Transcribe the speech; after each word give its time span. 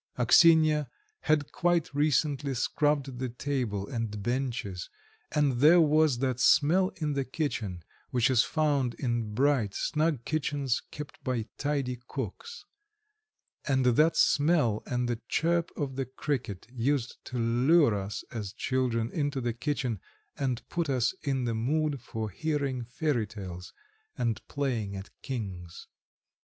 Axinya 0.17 0.89
had 1.19 1.51
quite 1.51 1.93
recently 1.93 2.55
scrubbed 2.55 3.19
the 3.19 3.29
table 3.29 3.87
and 3.87 4.23
benches, 4.23 4.89
and 5.31 5.59
there 5.59 5.79
was 5.79 6.17
that 6.17 6.39
smell 6.39 6.89
in 6.95 7.13
the 7.13 7.23
kitchen 7.23 7.83
which 8.09 8.31
is 8.31 8.41
found 8.43 8.95
in 8.95 9.35
bright, 9.35 9.75
snug 9.75 10.25
kitchens 10.25 10.81
kept 10.89 11.23
by 11.23 11.45
tidy 11.59 11.99
cooks. 12.07 12.65
And 13.67 13.85
that 13.85 14.17
smell 14.17 14.81
and 14.87 15.07
the 15.07 15.21
chirp 15.29 15.69
of 15.77 15.97
the 15.97 16.05
cricket 16.07 16.65
used 16.73 17.23
to 17.25 17.37
lure 17.37 17.93
us 17.93 18.23
as 18.31 18.53
children 18.53 19.11
into 19.11 19.39
the 19.39 19.53
kitchen, 19.53 19.99
and 20.35 20.67
put 20.67 20.89
us 20.89 21.13
in 21.21 21.43
the 21.43 21.53
mood 21.53 22.01
for 22.01 22.31
hearing 22.31 22.83
fairy 22.85 23.27
tales 23.27 23.71
and 24.17 24.41
playing 24.47 24.95
at 24.95 25.11
"Kings" 25.21 25.85